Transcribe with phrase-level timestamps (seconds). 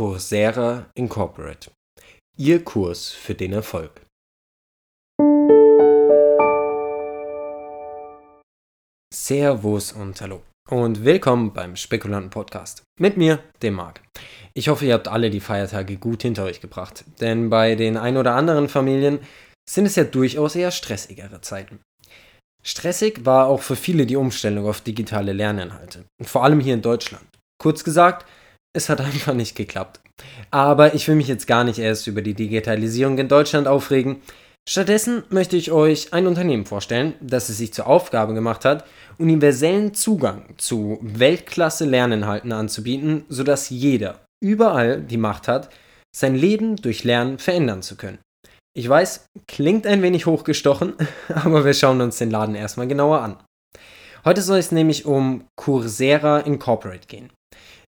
[0.00, 1.70] Coursera Incorporate.
[2.38, 4.00] Ihr Kurs für den Erfolg.
[9.12, 10.40] Servus und Hallo
[10.70, 14.00] und willkommen beim Spekulanten Podcast mit mir, dem Marc.
[14.54, 18.16] Ich hoffe, ihr habt alle die Feiertage gut hinter euch gebracht, denn bei den ein
[18.16, 19.18] oder anderen Familien
[19.68, 21.80] sind es ja durchaus eher stressigere Zeiten.
[22.62, 27.26] Stressig war auch für viele die Umstellung auf digitale Lerninhalte, vor allem hier in Deutschland.
[27.58, 28.24] Kurz gesagt,
[28.72, 30.00] es hat einfach nicht geklappt.
[30.50, 34.20] Aber ich will mich jetzt gar nicht erst über die Digitalisierung in Deutschland aufregen.
[34.68, 38.84] Stattdessen möchte ich euch ein Unternehmen vorstellen, das es sich zur Aufgabe gemacht hat,
[39.18, 45.70] universellen Zugang zu Weltklasse-Lerninhalten anzubieten, sodass jeder überall die Macht hat,
[46.14, 48.18] sein Leben durch Lernen verändern zu können.
[48.76, 50.94] Ich weiß, klingt ein wenig hochgestochen,
[51.34, 53.36] aber wir schauen uns den Laden erstmal genauer an.
[54.24, 57.30] Heute soll es nämlich um Coursera Incorporate gehen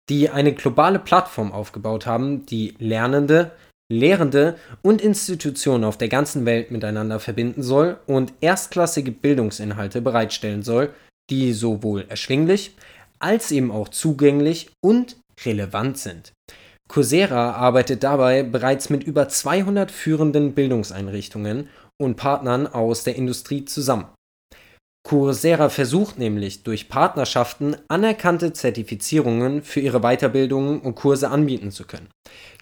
[0.09, 3.53] die eine globale Plattform aufgebaut haben, die Lernende,
[3.91, 10.91] Lehrende und Institutionen auf der ganzen Welt miteinander verbinden soll und erstklassige Bildungsinhalte bereitstellen soll,
[11.31, 12.75] die sowohl erschwinglich
[13.19, 16.33] als eben auch zugänglich und relevant sind.
[16.89, 21.69] Coursera arbeitet dabei bereits mit über 200 führenden Bildungseinrichtungen
[22.01, 24.07] und Partnern aus der Industrie zusammen.
[25.13, 32.09] Coursera versucht nämlich durch Partnerschaften anerkannte Zertifizierungen für ihre Weiterbildungen und Kurse anbieten zu können.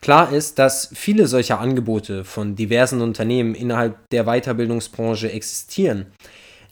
[0.00, 6.06] Klar ist, dass viele solcher Angebote von diversen Unternehmen innerhalb der Weiterbildungsbranche existieren.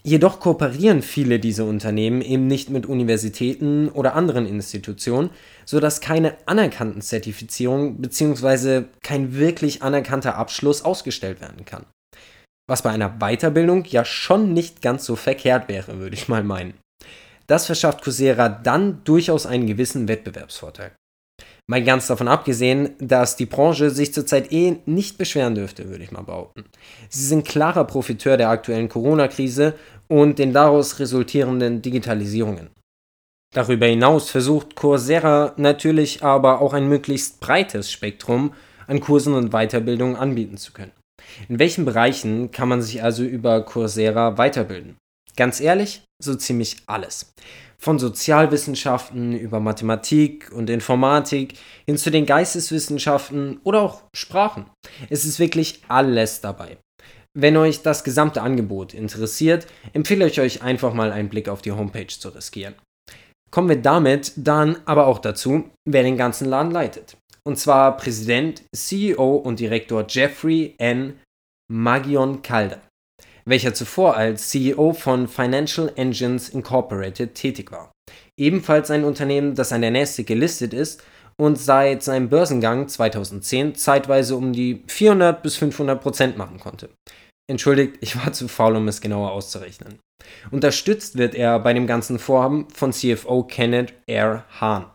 [0.03, 5.31] Jedoch kooperieren viele dieser Unternehmen eben nicht mit Universitäten oder anderen Institutionen,
[5.65, 8.87] sodass keine anerkannten Zertifizierungen bzw.
[9.05, 11.87] kein wirklich anerkannter Abschluss ausgestellt werden kann.
[12.69, 16.75] Was bei einer Weiterbildung ja schon nicht ganz so verkehrt wäre, würde ich mal meinen.
[17.47, 20.93] Das verschafft Coursera dann durchaus einen gewissen Wettbewerbsvorteil.
[21.67, 26.11] Mal ganz davon abgesehen, dass die Branche sich zurzeit eh nicht beschweren dürfte, würde ich
[26.11, 26.65] mal behaupten.
[27.09, 29.75] Sie sind klarer Profiteur der aktuellen Corona-Krise
[30.09, 32.71] und den daraus resultierenden Digitalisierungen.
[33.55, 38.53] Darüber hinaus versucht Coursera natürlich aber auch ein möglichst breites Spektrum
[38.87, 40.93] an Kursen und Weiterbildungen anbieten zu können.
[41.49, 44.97] In welchen Bereichen kann man sich also über Coursera weiterbilden?
[45.37, 47.33] Ganz ehrlich, so ziemlich alles.
[47.81, 51.55] Von Sozialwissenschaften über Mathematik und Informatik
[51.87, 54.67] hin zu den Geisteswissenschaften oder auch Sprachen.
[55.11, 56.79] Es ist wirklich alles dabei.
[57.39, 61.71] Wenn euch das gesamte Angebot interessiert, empfehle ich euch einfach mal einen Blick auf die
[61.71, 62.75] Homepage zu riskieren.
[63.53, 67.17] Kommen wir damit dann aber auch dazu, wer den ganzen Laden leitet
[67.49, 71.19] und zwar Präsident, CEO und Direktor Jeffrey N.
[71.73, 72.83] Magion Calder,
[73.47, 77.91] welcher zuvor als CEO von Financial Engines Incorporated tätig war.
[78.39, 81.03] Ebenfalls ein Unternehmen, das an der Nasdaq gelistet ist
[81.41, 86.91] und seit seinem Börsengang 2010 zeitweise um die 400 bis 500 Prozent machen konnte.
[87.51, 89.99] Entschuldigt, ich war zu faul, um es genauer auszurechnen.
[90.51, 94.45] Unterstützt wird er bei dem ganzen Vorhaben von CFO Kenneth R.
[94.61, 94.91] Hahn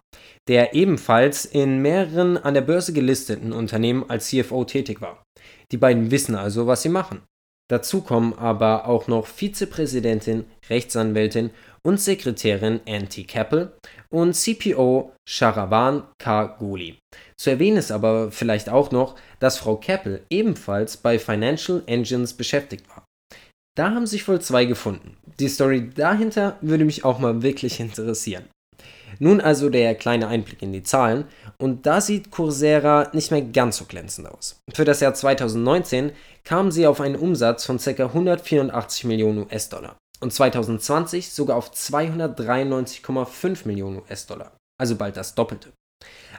[0.48, 5.24] der ebenfalls in mehreren an der Börse gelisteten Unternehmen als CFO tätig war.
[5.72, 7.22] Die beiden wissen also, was sie machen.
[7.70, 13.74] Dazu kommen aber auch noch Vizepräsidentin, Rechtsanwältin und Sekretärin Anti Keppel
[14.10, 16.46] und CPO Sharavan K.
[16.46, 17.00] Goli.
[17.38, 22.88] Zu erwähnen ist aber vielleicht auch noch, dass Frau Keppel ebenfalls bei Financial Engines beschäftigt
[22.90, 23.06] war.
[23.76, 25.18] Da haben sich wohl zwei gefunden.
[25.40, 28.46] Die Story dahinter würde mich auch mal wirklich interessieren.
[29.20, 31.26] Nun also der kleine Einblick in die Zahlen
[31.58, 34.60] und da sieht Coursera nicht mehr ganz so glänzend aus.
[34.74, 36.12] Für das Jahr 2019
[36.44, 38.06] kamen sie auf einen Umsatz von ca.
[38.06, 45.74] 184 Millionen US-Dollar und 2020 sogar auf 293,5 Millionen US-Dollar, also bald das Doppelte.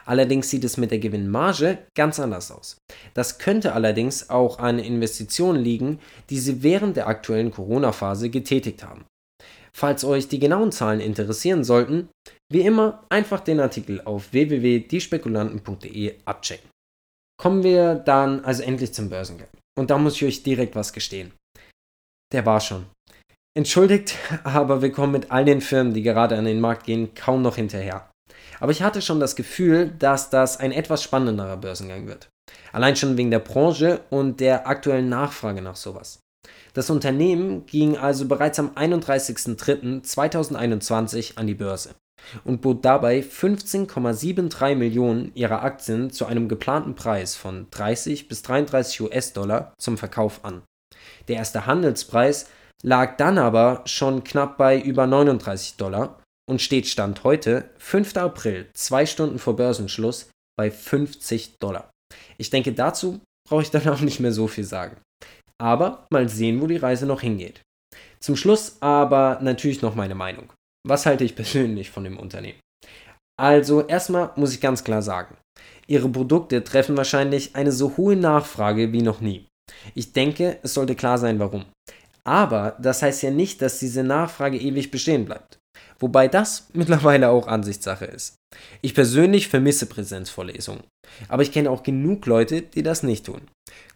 [0.05, 2.77] Allerdings sieht es mit der Gewinnmarge ganz anders aus.
[3.13, 5.99] Das könnte allerdings auch an Investitionen liegen,
[6.29, 9.05] die sie während der aktuellen Corona-Phase getätigt haben.
[9.75, 12.07] Falls euch die genauen Zahlen interessieren sollten,
[12.49, 16.69] wie immer einfach den Artikel auf www.diespekulanten.de abchecken.
[17.37, 19.49] Kommen wir dann also endlich zum Börsengang.
[19.77, 21.33] Und da muss ich euch direkt was gestehen.
[22.31, 22.85] Der war schon.
[23.53, 24.15] Entschuldigt,
[24.45, 27.57] aber wir kommen mit all den Firmen, die gerade an den Markt gehen, kaum noch
[27.57, 28.09] hinterher.
[28.61, 32.29] Aber ich hatte schon das Gefühl, dass das ein etwas spannenderer Börsengang wird.
[32.71, 36.19] Allein schon wegen der Branche und der aktuellen Nachfrage nach sowas.
[36.73, 41.95] Das Unternehmen ging also bereits am 31.03.2021 an die Börse
[42.43, 49.01] und bot dabei 15,73 Millionen ihrer Aktien zu einem geplanten Preis von 30 bis 33
[49.01, 50.63] US-Dollar zum Verkauf an.
[51.27, 52.47] Der erste Handelspreis
[52.83, 58.17] lag dann aber schon knapp bei über 39 Dollar und steht Stand heute, 5.
[58.17, 61.89] April, zwei Stunden vor Börsenschluss, bei 50 Dollar.
[62.37, 64.97] Ich denke, dazu brauche ich dann auch nicht mehr so viel sagen.
[65.61, 67.61] Aber mal sehen, wo die Reise noch hingeht.
[68.19, 70.51] Zum Schluss aber natürlich noch meine Meinung.
[70.87, 72.59] Was halte ich persönlich von dem Unternehmen?
[73.37, 75.35] Also erstmal muss ich ganz klar sagen,
[75.87, 79.45] ihre Produkte treffen wahrscheinlich eine so hohe Nachfrage wie noch nie.
[79.93, 81.65] Ich denke, es sollte klar sein, warum.
[82.23, 85.59] Aber das heißt ja nicht, dass diese Nachfrage ewig bestehen bleibt.
[85.99, 88.35] Wobei das mittlerweile auch Ansichtssache ist.
[88.81, 90.83] Ich persönlich vermisse Präsenzvorlesungen.
[91.27, 93.41] Aber ich kenne auch genug Leute, die das nicht tun.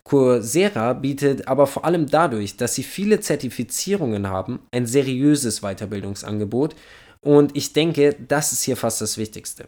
[0.10, 6.76] Coursera bietet aber vor allem dadurch, dass sie viele Zertifizierungen haben, ein seriöses Weiterbildungsangebot
[7.22, 9.66] und ich denke, das ist hier fast das Wichtigste.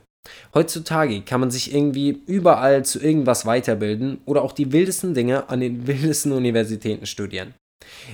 [0.56, 5.60] Heutzutage kann man sich irgendwie überall zu irgendwas weiterbilden oder auch die wildesten Dinge an
[5.60, 7.54] den wildesten Universitäten studieren.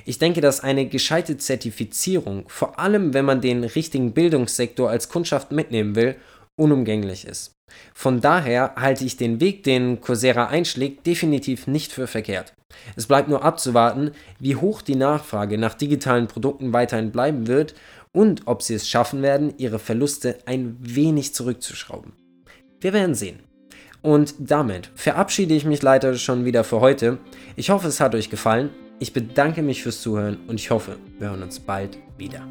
[0.03, 5.51] Ich denke, dass eine gescheite Zertifizierung, vor allem wenn man den richtigen Bildungssektor als Kundschaft
[5.53, 6.15] mitnehmen will,
[6.57, 7.53] unumgänglich ist.
[7.93, 12.53] Von daher halte ich den Weg, den Coursera einschlägt, definitiv nicht für verkehrt.
[12.95, 17.75] Es bleibt nur abzuwarten, wie hoch die Nachfrage nach digitalen Produkten weiterhin bleiben wird
[18.11, 22.13] und ob sie es schaffen werden, ihre Verluste ein wenig zurückzuschrauben.
[22.79, 23.39] Wir werden sehen.
[24.01, 27.17] Und damit verabschiede ich mich leider schon wieder für heute.
[27.55, 28.69] Ich hoffe, es hat euch gefallen.
[28.99, 32.47] Ich bedanke mich fürs Zuhören und ich hoffe, wir hören uns bald wieder.